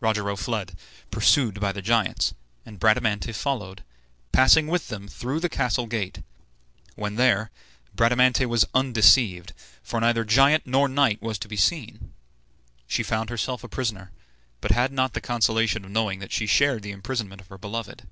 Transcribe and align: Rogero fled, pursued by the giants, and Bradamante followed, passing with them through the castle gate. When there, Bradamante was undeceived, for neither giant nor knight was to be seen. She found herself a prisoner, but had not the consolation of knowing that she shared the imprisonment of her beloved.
Rogero 0.00 0.34
fled, 0.34 0.76
pursued 1.12 1.60
by 1.60 1.70
the 1.70 1.80
giants, 1.80 2.34
and 2.66 2.80
Bradamante 2.80 3.30
followed, 3.32 3.84
passing 4.32 4.66
with 4.66 4.88
them 4.88 5.06
through 5.06 5.38
the 5.38 5.48
castle 5.48 5.86
gate. 5.86 6.22
When 6.96 7.14
there, 7.14 7.52
Bradamante 7.94 8.44
was 8.46 8.64
undeceived, 8.74 9.52
for 9.84 10.00
neither 10.00 10.24
giant 10.24 10.66
nor 10.66 10.88
knight 10.88 11.22
was 11.22 11.38
to 11.38 11.46
be 11.46 11.54
seen. 11.56 12.12
She 12.88 13.04
found 13.04 13.30
herself 13.30 13.62
a 13.62 13.68
prisoner, 13.68 14.10
but 14.60 14.72
had 14.72 14.90
not 14.92 15.14
the 15.14 15.20
consolation 15.20 15.84
of 15.84 15.92
knowing 15.92 16.18
that 16.18 16.32
she 16.32 16.48
shared 16.48 16.82
the 16.82 16.90
imprisonment 16.90 17.40
of 17.40 17.46
her 17.46 17.58
beloved. 17.58 18.02